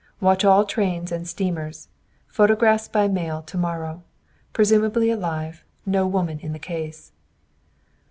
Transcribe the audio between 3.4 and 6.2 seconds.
to morrow. Presumably alive; no